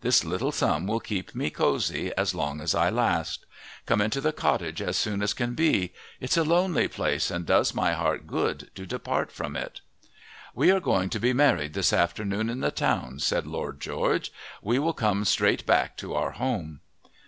[0.00, 3.46] This little sum will keep me cosy, as long as I last.
[3.86, 5.92] Come into the cottage as soon as can be.
[6.18, 9.82] It's a lonely place and does my heart good to depart from it."
[10.56, 14.32] "We are going to be married this afternoon, in the town," said Lord George.
[14.60, 16.80] "We will come straight back to our home."